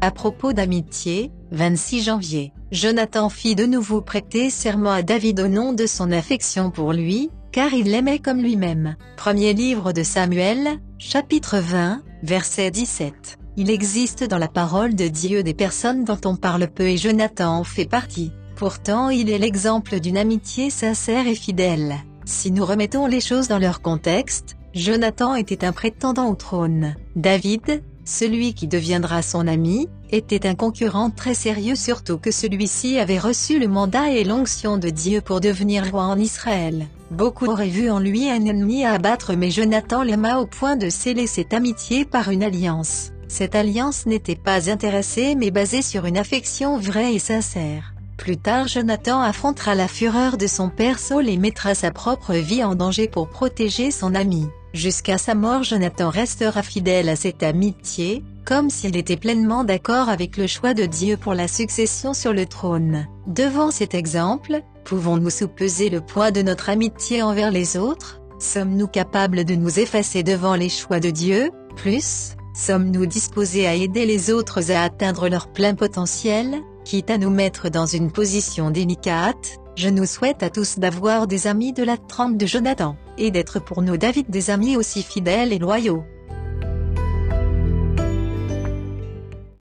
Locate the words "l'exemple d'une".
19.38-20.16